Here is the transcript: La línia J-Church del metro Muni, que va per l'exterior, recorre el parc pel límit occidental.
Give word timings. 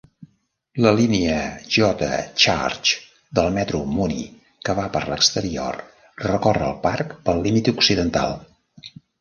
La 0.85 0.93
línia 0.99 1.35
J-Church 1.75 2.93
del 3.41 3.51
metro 3.59 3.83
Muni, 3.97 4.25
que 4.65 4.77
va 4.81 4.87
per 4.97 5.03
l'exterior, 5.13 5.79
recorre 6.27 6.67
el 6.73 6.77
parc 6.91 7.17
pel 7.29 7.47
límit 7.49 7.75
occidental. 7.77 8.39